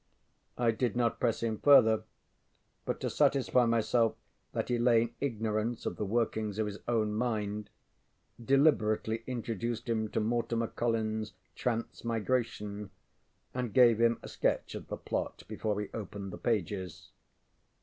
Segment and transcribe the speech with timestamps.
[0.57, 2.05] I did not press him further,
[2.85, 4.15] but to satisfy myself
[4.51, 7.69] that he lay in ignorance of the workings of his own mind,
[8.43, 12.89] deliberately introduced him to Mortimer CollinsŌĆÖs ŌĆ£Transmigration, ŌĆØ
[13.53, 17.11] and gave him a sketch of the plot before he opened the pages.